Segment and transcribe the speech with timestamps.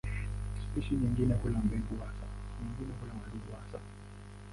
[0.61, 2.25] Spishi nyingine hula mbegu hasa,
[2.59, 3.79] nyingine hula wadudu hasa.